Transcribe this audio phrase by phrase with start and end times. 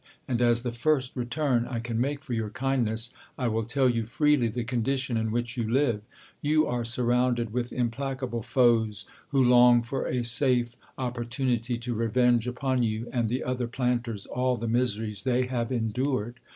[0.27, 4.07] And as the first return I can make for your kindness, I will tell you
[4.07, 6.01] freely the condition in which you live.
[6.41, 12.81] You ai*e surrounded with implacable foes, who long for a safe opportunity to revenge upon
[12.81, 16.39] you and the other planters all the miseries they have endured.